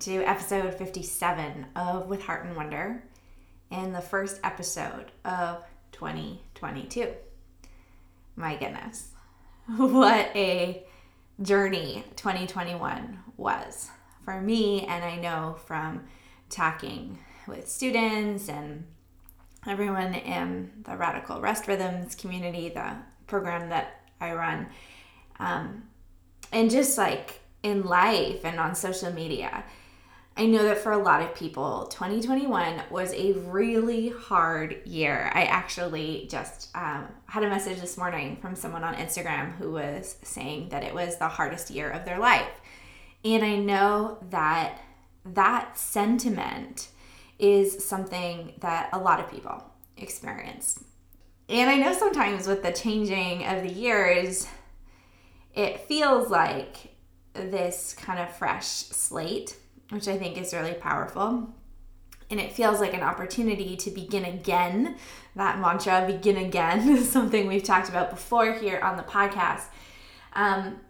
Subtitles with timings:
[0.00, 3.04] to episode 57 of With Heart and Wonder
[3.70, 7.12] and the first episode of 2022.
[8.34, 9.10] My goodness,
[9.76, 10.84] what a
[11.42, 13.90] journey 2021 was
[14.24, 16.04] for me, and I know from
[16.48, 18.86] talking with students and
[19.66, 24.66] everyone in the Radical Rest Rhythms community, the program that I run,
[25.38, 25.82] um,
[26.52, 29.62] and just like in life and on social media
[30.36, 35.30] I know that for a lot of people, 2021 was a really hard year.
[35.34, 40.16] I actually just um, had a message this morning from someone on Instagram who was
[40.22, 42.48] saying that it was the hardest year of their life.
[43.24, 44.80] And I know that
[45.26, 46.88] that sentiment
[47.38, 49.62] is something that a lot of people
[49.96, 50.82] experience.
[51.48, 54.46] And I know sometimes with the changing of the years,
[55.54, 56.94] it feels like
[57.34, 59.56] this kind of fresh slate
[59.90, 61.54] which I think is really powerful.
[62.30, 64.96] And it feels like an opportunity to begin again.
[65.34, 69.64] That mantra, begin again, is something we've talked about before here on the podcast.
[70.32, 70.80] Um,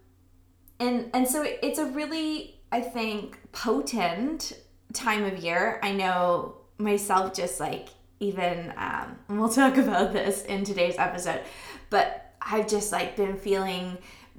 [0.78, 4.52] and, and so it's a really, I think, potent
[4.92, 5.80] time of year.
[5.82, 11.40] I know myself just like even, um, we'll talk about this in today's episode,
[11.88, 13.98] but I've just like been feeling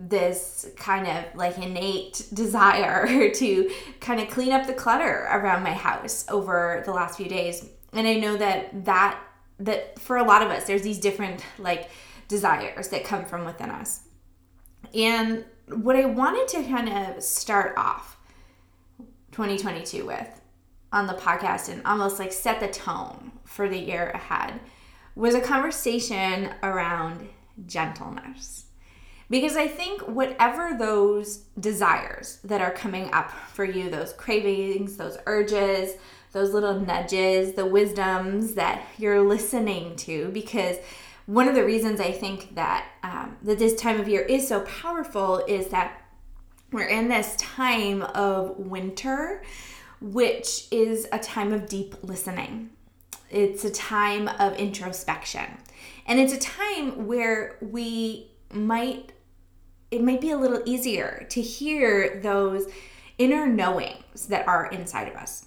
[0.09, 5.73] this kind of like innate desire to kind of clean up the clutter around my
[5.73, 7.65] house over the last few days.
[7.93, 9.19] And i know that that
[9.59, 11.89] that for a lot of us there's these different like
[12.27, 14.01] desires that come from within us.
[14.93, 18.17] And what i wanted to kind of start off
[19.31, 20.41] 2022 with
[20.91, 24.59] on the podcast and almost like set the tone for the year ahead
[25.15, 27.29] was a conversation around
[27.65, 28.65] gentleness
[29.31, 35.17] because I think whatever those desires that are coming up for you, those cravings, those
[35.25, 35.93] urges,
[36.33, 40.77] those little nudges, the wisdoms that you're listening to, because
[41.27, 44.61] one of the reasons I think that um, that this time of year is so
[44.61, 46.01] powerful is that
[46.73, 49.43] we're in this time of winter,
[50.01, 52.71] which is a time of deep listening.
[53.29, 55.45] It's a time of introspection.
[56.05, 59.13] And it's a time where we might
[59.91, 62.67] it might be a little easier to hear those
[63.17, 65.45] inner knowings that are inside of us.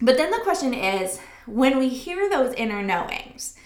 [0.00, 3.56] But then the question is when we hear those inner knowings,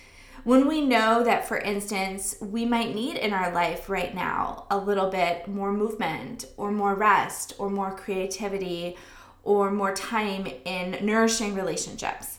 [0.44, 4.78] when we know that, for instance, we might need in our life right now a
[4.78, 8.96] little bit more movement or more rest or more creativity
[9.42, 12.38] or more time in nourishing relationships,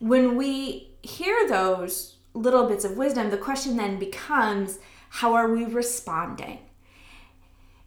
[0.00, 4.78] when we hear those little bits of wisdom, the question then becomes
[5.08, 6.60] how are we responding?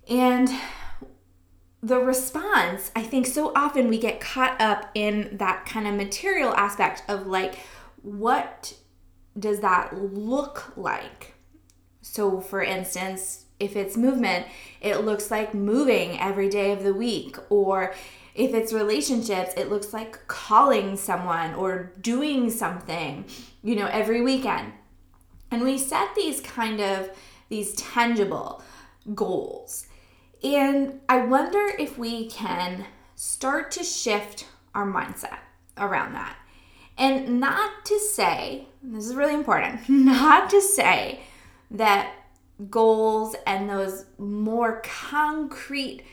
[0.10, 0.50] And
[1.82, 6.54] the response, I think so often we get caught up in that kind of material
[6.54, 7.56] aspect of like,
[8.02, 8.74] what
[9.38, 11.34] does that look like?
[12.02, 14.48] So, for instance, if it's movement,
[14.82, 17.38] it looks like moving every day of the week.
[17.50, 17.94] Or
[18.36, 23.26] if it's relationships, it looks like calling someone or doing something,
[23.64, 24.74] you know, every weekend.
[25.52, 27.12] And we set these kind of
[27.50, 28.64] these tangible
[29.14, 29.86] goals.
[30.42, 32.86] And I wonder if we can
[33.16, 35.40] start to shift our mindset
[35.78, 36.38] around that.
[36.98, 41.20] And not to say, this is really important, not to say
[41.70, 42.14] that
[42.70, 46.04] goals and those more concrete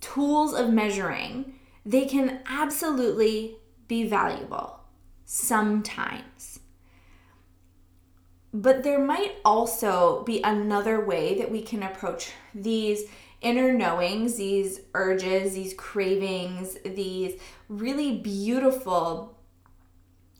[0.00, 1.54] tools of measuring,
[1.84, 3.56] they can absolutely
[3.86, 4.80] be valuable
[5.24, 6.60] sometimes.
[8.58, 13.04] But there might also be another way that we can approach these
[13.40, 19.38] inner knowings, these urges, these cravings, these really beautiful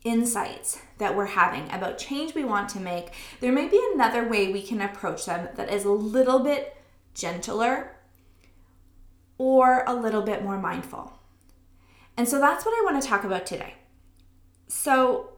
[0.03, 4.53] insights that we're having about change we want to make, there may be another way
[4.53, 6.77] we can approach them that is a little bit
[7.15, 7.95] gentler
[9.39, 11.13] or a little bit more mindful.
[12.17, 13.75] And so that's what I want to talk about today.
[14.67, 15.35] So,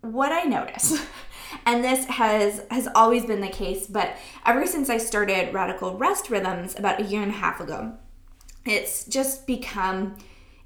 [0.00, 1.04] what I notice
[1.66, 4.16] and this has has always been the case but
[4.46, 7.92] ever since i started radical rest rhythms about a year and a half ago
[8.64, 10.16] it's just become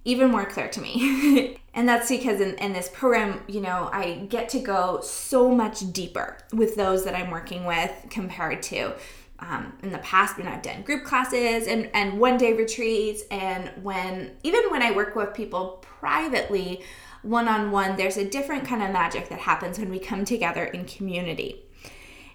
[0.05, 1.59] even more clear to me.
[1.75, 5.93] and that's because in, in this program, you know, I get to go so much
[5.93, 8.95] deeper with those that I'm working with compared to
[9.41, 13.23] um, in the past when I've done group classes and, and one day retreats.
[13.31, 16.83] And when, even when I work with people privately,
[17.25, 20.65] one on one, there's a different kind of magic that happens when we come together
[20.65, 21.63] in community.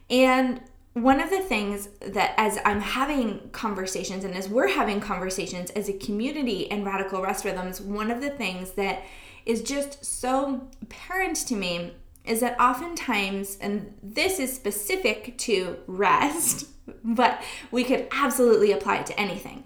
[0.10, 0.62] And
[0.94, 5.88] one of the things that as I'm having conversations and as we're having conversations as
[5.88, 9.04] a community in Radical Rest Rhythms, one of the things that
[9.46, 11.94] is just so apparent to me
[12.26, 16.68] is that oftentimes, and this is specific to rest,
[17.04, 17.42] but
[17.72, 19.64] we could absolutely apply it to anything,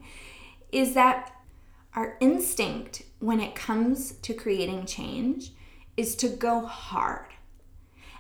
[0.72, 1.32] is that
[1.96, 5.54] our instinct when it comes to creating change
[5.96, 7.28] is to go hard.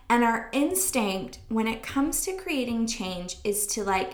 [0.10, 4.14] And our instinct when it comes to creating change is to like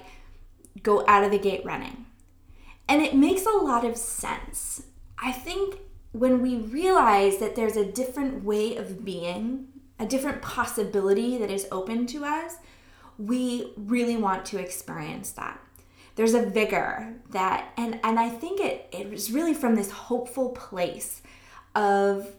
[0.82, 2.08] go out of the gate running.
[2.88, 4.82] And it makes a lot of sense.
[5.20, 5.78] I think
[6.12, 9.68] when we realize that there's a different way of being,
[10.00, 12.56] a different possibility that is open to us,
[13.20, 15.60] we really want to experience that.
[16.16, 20.50] There's a vigor that, and, and I think it, it was really from this hopeful
[20.50, 21.22] place
[21.76, 22.36] of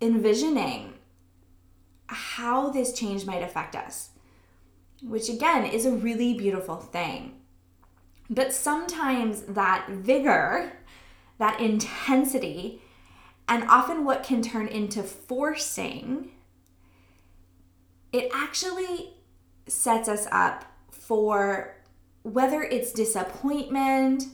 [0.00, 0.94] envisioning
[2.06, 4.10] how this change might affect us,
[5.02, 7.40] which again is a really beautiful thing.
[8.28, 10.72] But sometimes that vigor,
[11.38, 12.82] that intensity,
[13.48, 16.30] and often what can turn into forcing,
[18.12, 19.14] it actually
[19.66, 21.76] sets us up for
[22.22, 24.24] whether it's disappointment,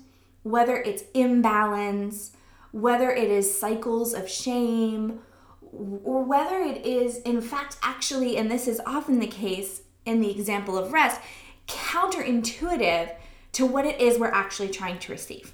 [0.43, 2.33] whether it's imbalance,
[2.73, 5.21] whether it is cycles of shame,
[5.61, 10.31] or whether it is, in fact, actually, and this is often the case in the
[10.31, 11.21] example of rest,
[11.67, 13.15] counterintuitive
[13.53, 15.53] to what it is we're actually trying to receive.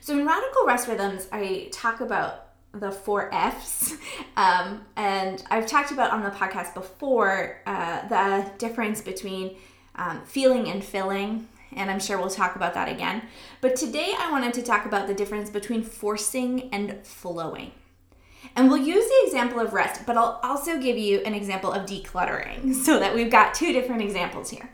[0.00, 3.96] So, in Radical Rest Rhythms, I talk about the four F's.
[4.36, 9.56] Um, and I've talked about on the podcast before uh, the difference between
[9.98, 11.48] um, feeling and filling.
[11.76, 13.22] And I'm sure we'll talk about that again.
[13.60, 17.72] But today I wanted to talk about the difference between forcing and flowing.
[18.56, 21.86] And we'll use the example of rest, but I'll also give you an example of
[21.86, 24.70] decluttering so that we've got two different examples here.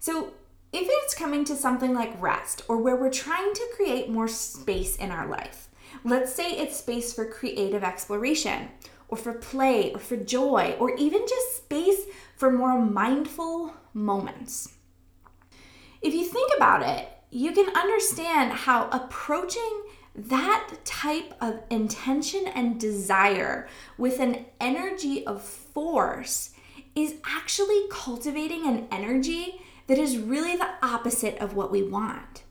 [0.00, 0.32] So,
[0.72, 4.96] if it's coming to something like rest or where we're trying to create more space
[4.96, 5.68] in our life,
[6.04, 8.68] let's say it's space for creative exploration
[9.08, 12.02] or for play or for joy or even just space
[12.40, 14.72] for more mindful moments.
[16.00, 19.82] If you think about it, you can understand how approaching
[20.14, 26.52] that type of intention and desire with an energy of force
[26.96, 32.44] is actually cultivating an energy that is really the opposite of what we want.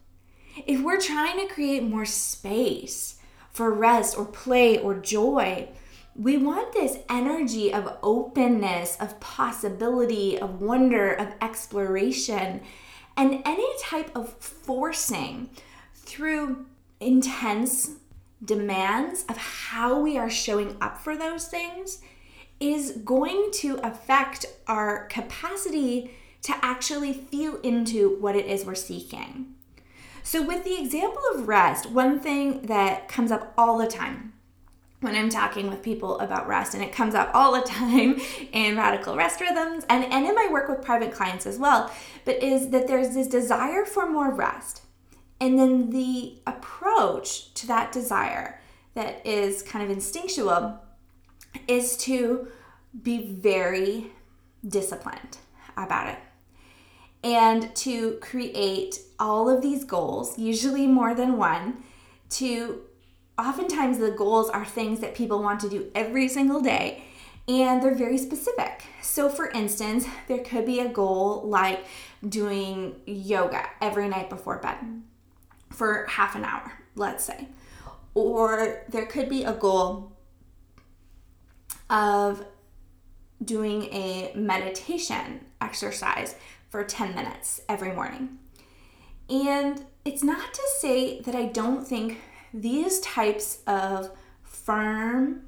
[0.68, 3.16] If we're trying to create more space
[3.50, 5.70] for rest or play or joy,
[6.20, 12.60] we want this energy of openness, of possibility, of wonder, of exploration,
[13.16, 15.50] and any type of forcing
[15.96, 16.66] through
[17.00, 17.92] intense
[18.44, 22.02] demands of how we are showing up for those things
[22.60, 29.56] is going to affect our capacity to actually feel into what it is we're seeking.
[30.24, 34.34] So, with the example of rest, one thing that comes up all the time
[35.02, 38.20] when I'm talking with people about rest, and it comes up all the time
[38.52, 41.92] in radical rest rhythms and, and in my work with private clients as well,
[42.26, 44.82] but is that there's this desire for more rest.
[45.42, 48.60] And then the approach to that desire
[48.94, 50.80] that is kind of instinctual
[51.68, 52.48] is to
[53.02, 54.12] be very
[54.68, 55.38] disciplined
[55.78, 56.20] about it
[57.24, 61.84] and to create all of these goals, usually more than one,
[62.30, 62.82] to
[63.40, 67.04] oftentimes the goals are things that people want to do every single day
[67.48, 68.84] and they're very specific.
[69.02, 71.84] So, for instance, there could be a goal like
[72.28, 74.78] doing yoga every night before bed
[75.72, 77.48] for half an hour, let's say.
[78.14, 80.12] Or there could be a goal
[81.90, 82.46] of
[83.44, 86.36] doing a meditation exercise
[86.70, 88.38] for 10 minutes every morning.
[89.28, 92.20] And it's not to say that I don't think
[92.54, 94.12] these types of
[94.44, 95.44] firm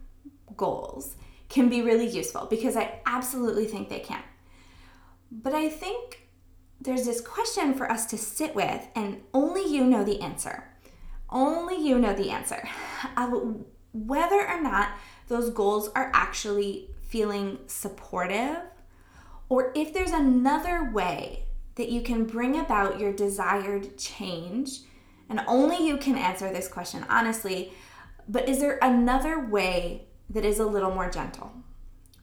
[0.56, 1.16] goals
[1.50, 4.24] can be really useful because I absolutely think they can.
[5.32, 6.28] But I think
[6.80, 10.68] there's this question for us to sit with, and only you know the answer.
[11.30, 12.68] Only you know the answer
[13.18, 14.90] of whether or not
[15.28, 18.58] those goals are actually feeling supportive,
[19.50, 24.80] or if there's another way that you can bring about your desired change
[25.32, 27.72] And only you can answer this question honestly.
[28.28, 31.54] But is there another way that is a little more gentle?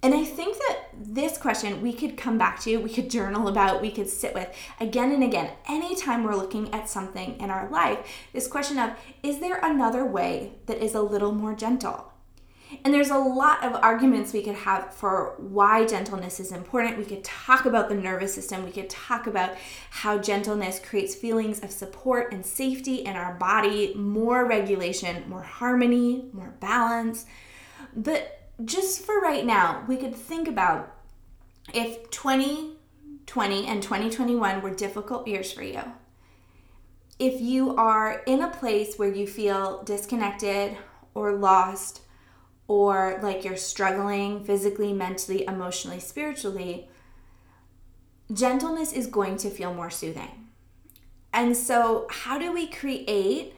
[0.02, 3.82] And I think that this question we could come back to, we could journal about,
[3.82, 5.50] we could sit with again and again.
[5.66, 7.98] Anytime we're looking at something in our life,
[8.32, 12.12] this question of, is there another way that is a little more gentle?
[12.84, 16.98] And there's a lot of arguments we could have for why gentleness is important.
[16.98, 18.64] We could talk about the nervous system.
[18.64, 19.56] We could talk about
[19.90, 26.26] how gentleness creates feelings of support and safety in our body, more regulation, more harmony,
[26.32, 27.24] more balance.
[27.96, 30.94] But just for right now, we could think about
[31.72, 35.80] if 2020 and 2021 were difficult years for you.
[37.18, 40.76] If you are in a place where you feel disconnected
[41.14, 42.02] or lost,
[42.68, 46.88] or like you're struggling physically, mentally, emotionally, spiritually,
[48.32, 50.46] gentleness is going to feel more soothing.
[51.32, 53.54] And so, how do we create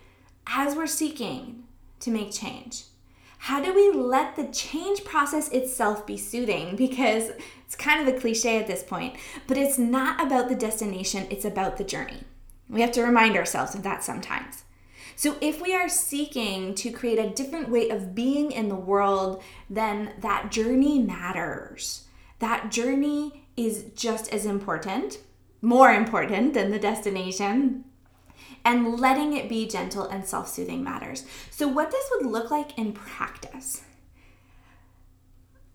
[0.46, 1.64] as we're seeking
[2.00, 2.84] to make change?
[3.44, 6.76] how do we let the change process itself be soothing?
[6.90, 7.30] Because
[7.64, 11.44] it's kind of a cliche at this point, but it's not about the destination, it's
[11.44, 12.24] about the journey.
[12.68, 14.64] We have to remind ourselves of that sometimes.
[15.20, 19.42] So, if we are seeking to create a different way of being in the world,
[19.68, 22.06] then that journey matters.
[22.38, 25.18] That journey is just as important,
[25.60, 27.84] more important than the destination
[28.64, 31.26] and letting it be gentle and self soothing matters.
[31.50, 33.82] So, what this would look like in practice.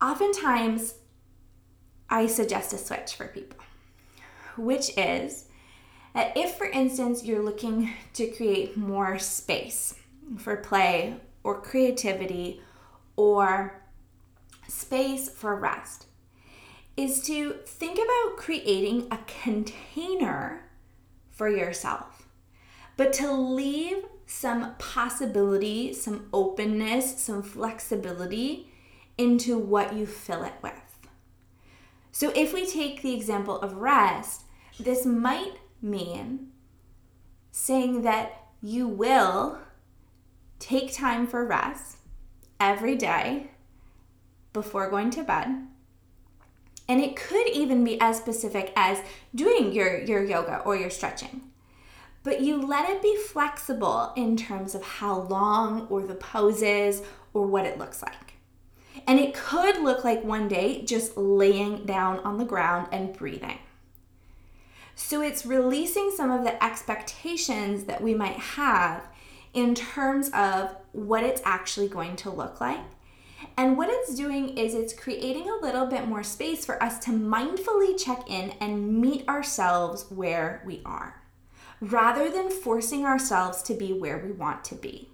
[0.01, 0.95] Oftentimes,
[2.09, 3.59] I suggest a switch for people,
[4.57, 5.44] which is
[6.15, 9.95] if, for instance, you're looking to create more space
[10.37, 12.61] for play or creativity
[13.15, 13.81] or
[14.67, 16.05] space for rest,
[16.97, 20.63] is to think about creating a container
[21.31, 22.25] for yourself
[22.97, 28.71] but to leave some possibility, some openness, some flexibility
[29.17, 30.73] into what you fill it with.
[32.11, 34.43] So, if we take the example of rest,
[34.79, 35.55] this might
[35.85, 36.51] mean
[37.51, 39.59] saying that you will
[40.59, 41.97] take time for rest
[42.59, 43.51] every day
[44.51, 45.67] before going to bed.
[46.87, 48.99] And it could even be as specific as
[49.33, 51.41] doing your, your yoga or your stretching
[52.25, 57.45] but you let it be flexible in terms of how long or the poses or
[57.45, 58.33] what it looks like.
[59.07, 63.59] And it could look like one day just laying down on the ground and breathing.
[64.95, 69.07] So it's releasing some of the expectations that we might have
[69.53, 72.79] in terms of what it's actually going to look like.
[73.57, 77.11] And what it's doing is it's creating a little bit more space for us to
[77.11, 81.21] mindfully check in and meet ourselves where we are
[81.81, 85.09] rather than forcing ourselves to be where we want to be.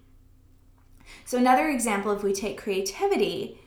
[1.26, 3.60] So, another example, if we take creativity,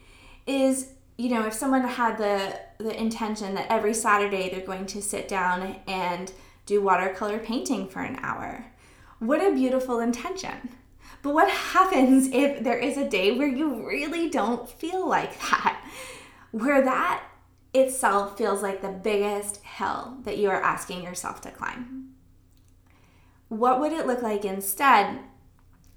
[0.47, 5.03] is you know, if someone had the, the intention that every Saturday they're going to
[5.03, 6.33] sit down and
[6.67, 8.67] do watercolor painting for an hour,
[9.19, 10.71] what a beautiful intention.
[11.23, 15.85] But what happens if there is a day where you really don't feel like that?
[16.51, 17.25] Where that
[17.73, 22.15] itself feels like the biggest hill that you are asking yourself to climb
[23.49, 25.21] what would it look like instead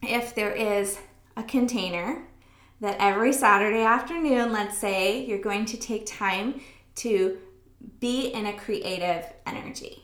[0.02, 1.00] if there is
[1.36, 2.28] a container
[2.80, 6.62] that every Saturday afternoon, let's say, you're going to take time
[6.96, 7.38] to
[8.00, 10.04] be in a creative energy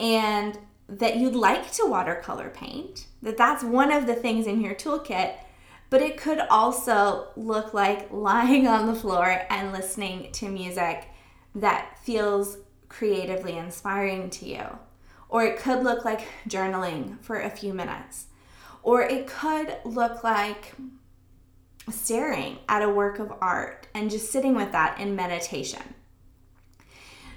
[0.00, 0.58] and
[0.88, 5.34] that you'd like to watercolor paint, that that's one of the things in your toolkit,
[5.90, 11.08] but it could also look like lying on the floor and listening to music
[11.54, 12.58] that feels
[12.88, 14.64] creatively inspiring to you.
[15.28, 18.26] Or it could look like journaling for a few minutes.
[18.82, 20.74] Or it could look like
[21.90, 25.82] staring at a work of art and just sitting with that in meditation.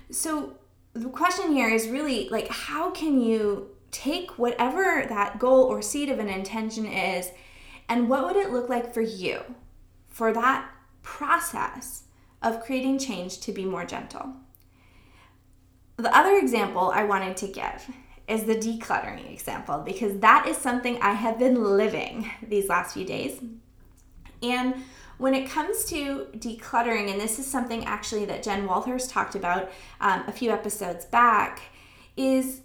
[0.09, 0.57] So,
[0.93, 6.09] the question here is really like, how can you take whatever that goal or seed
[6.09, 7.31] of an intention is,
[7.87, 9.41] and what would it look like for you
[10.07, 10.69] for that
[11.01, 12.03] process
[12.41, 14.33] of creating change to be more gentle?
[15.97, 17.89] The other example I wanted to give
[18.27, 23.05] is the decluttering example because that is something I have been living these last few
[23.05, 23.41] days.
[24.41, 24.75] And
[25.17, 29.71] when it comes to decluttering, and this is something actually that Jen Walters talked about
[29.99, 31.61] um, a few episodes back,
[32.17, 32.61] is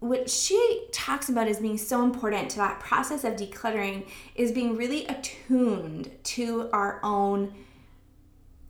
[0.00, 4.76] what she talks about as being so important to that process of decluttering is being
[4.76, 7.54] really attuned to our own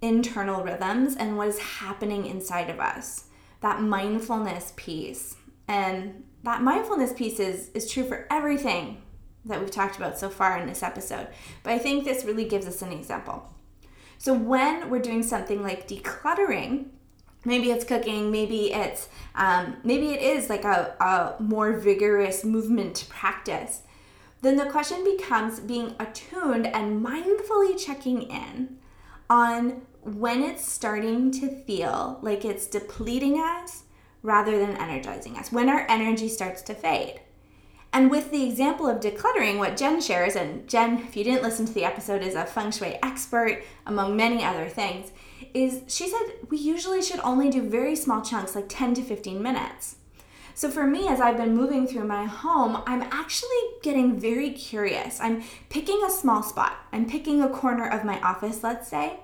[0.02, 3.24] internal rhythms and what is happening inside of us.
[3.60, 5.36] That mindfulness piece.
[5.66, 9.02] And that mindfulness piece is, is true for everything
[9.46, 11.28] that we've talked about so far in this episode.
[11.62, 13.52] But I think this really gives us an example.
[14.18, 16.86] So when we're doing something like decluttering,
[17.44, 23.06] maybe it's cooking, maybe it's um, maybe it is like a, a more vigorous movement
[23.08, 23.82] practice.
[24.42, 28.78] Then the question becomes being attuned and mindfully checking in
[29.28, 33.84] on when it's starting to feel like it's depleting us
[34.22, 37.20] rather than energizing us, when our energy starts to fade.
[37.96, 41.64] And with the example of decluttering, what Jen shares, and Jen, if you didn't listen
[41.64, 45.12] to the episode, is a feng shui expert among many other things,
[45.54, 49.42] is she said we usually should only do very small chunks, like 10 to 15
[49.42, 49.96] minutes.
[50.54, 55.18] So for me, as I've been moving through my home, I'm actually getting very curious.
[55.18, 59.20] I'm picking a small spot, I'm picking a corner of my office, let's say,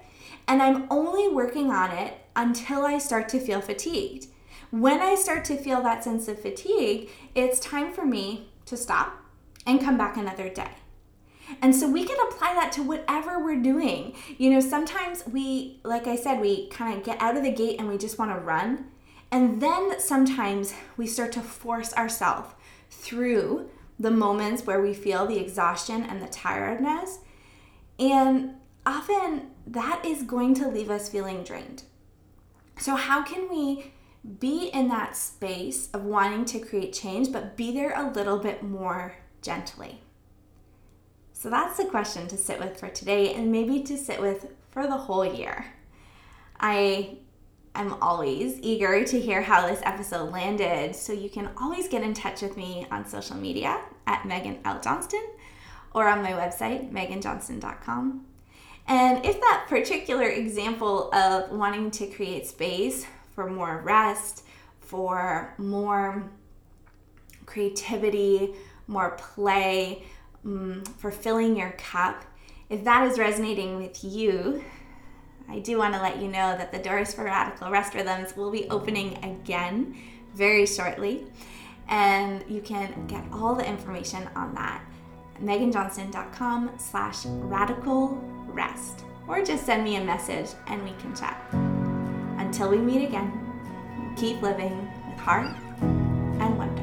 [0.48, 4.28] and I'm only working on it until I start to feel fatigued.
[4.70, 9.18] When I start to feel that sense of fatigue, it's time for me to stop
[9.66, 10.70] and come back another day.
[11.60, 14.14] And so we can apply that to whatever we're doing.
[14.38, 17.78] You know, sometimes we, like I said, we kind of get out of the gate
[17.78, 18.86] and we just want to run.
[19.30, 22.54] And then sometimes we start to force ourselves
[22.90, 27.18] through the moments where we feel the exhaustion and the tiredness.
[27.98, 28.54] And
[28.86, 31.84] often that is going to leave us feeling drained.
[32.78, 33.92] So, how can we
[34.38, 38.62] be in that space of wanting to create change, but be there a little bit
[38.62, 40.00] more gently?
[41.32, 44.86] So, that's the question to sit with for today and maybe to sit with for
[44.86, 45.66] the whole year.
[46.60, 47.18] I
[47.74, 52.14] am always eager to hear how this episode landed, so you can always get in
[52.14, 54.80] touch with me on social media at Meghan L.
[54.80, 55.24] Johnston
[55.94, 58.26] or on my website, meghanjohnston.com.
[58.88, 64.45] And if that particular example of wanting to create space for more rest,
[64.81, 66.31] for more
[67.47, 68.55] creativity,
[68.87, 70.05] more play,
[70.45, 72.25] um, for filling your cup,
[72.68, 74.64] if that is resonating with you,
[75.49, 78.51] I do want to let you know that the doors for Radical Rest Rhythms will
[78.51, 79.95] be opening again
[80.35, 81.27] very shortly.
[81.88, 84.83] And you can get all the information on that
[85.42, 91.71] meghanjohnston.com slash radical rest or just send me a message and we can chat.
[92.52, 93.32] Until we meet again,
[94.14, 96.82] keep living with heart and wonder.